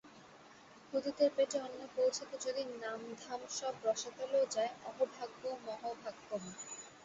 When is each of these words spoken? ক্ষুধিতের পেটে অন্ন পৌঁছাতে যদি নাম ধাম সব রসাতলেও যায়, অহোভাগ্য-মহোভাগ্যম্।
ক্ষুধিতের 0.85 1.29
পেটে 1.35 1.57
অন্ন 1.59 1.81
পৌঁছাতে 1.95 2.35
যদি 2.45 2.61
নাম 2.81 2.99
ধাম 3.21 3.41
সব 3.57 3.73
রসাতলেও 3.85 4.45
যায়, 4.51 4.71
অহোভাগ্য-মহোভাগ্যম্। 4.85 6.45